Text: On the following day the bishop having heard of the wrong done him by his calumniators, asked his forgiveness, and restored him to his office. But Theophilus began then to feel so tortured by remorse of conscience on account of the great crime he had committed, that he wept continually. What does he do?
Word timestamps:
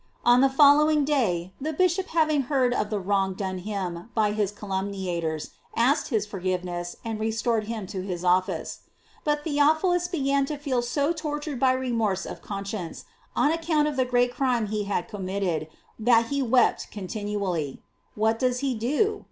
On 0.25 0.41
the 0.41 0.49
following 0.49 1.05
day 1.05 1.53
the 1.61 1.73
bishop 1.73 2.07
having 2.07 2.41
heard 2.49 2.73
of 2.73 2.89
the 2.89 2.99
wrong 2.99 3.35
done 3.35 3.59
him 3.59 4.09
by 4.15 4.31
his 4.31 4.51
calumniators, 4.51 5.51
asked 5.75 6.07
his 6.07 6.25
forgiveness, 6.25 6.95
and 7.05 7.19
restored 7.19 7.65
him 7.65 7.85
to 7.85 8.01
his 8.01 8.23
office. 8.25 8.79
But 9.23 9.43
Theophilus 9.43 10.07
began 10.07 10.45
then 10.45 10.57
to 10.57 10.57
feel 10.57 10.81
so 10.81 11.13
tortured 11.13 11.59
by 11.59 11.73
remorse 11.73 12.25
of 12.25 12.41
conscience 12.41 13.05
on 13.35 13.51
account 13.51 13.87
of 13.87 13.95
the 13.95 14.05
great 14.05 14.33
crime 14.33 14.65
he 14.69 14.85
had 14.85 15.07
committed, 15.07 15.67
that 15.99 16.29
he 16.29 16.41
wept 16.41 16.89
continually. 16.89 17.83
What 18.15 18.39
does 18.39 18.61
he 18.61 18.73
do? 18.73 19.19